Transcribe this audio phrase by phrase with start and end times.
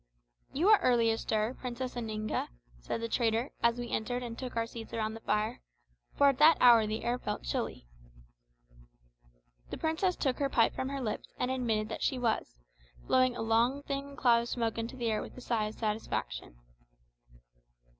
[0.51, 2.47] "You are early astir, Princess Oninga,"
[2.79, 5.61] said the trader as we entered and took our seats round the fire,
[6.15, 7.85] for at that hour the air felt chilly.
[9.69, 12.55] The princess took her pipe from her lips and admitted that she was,
[13.05, 16.55] blowing a long thin cloud of smoke into the air with a sigh of satisfaction.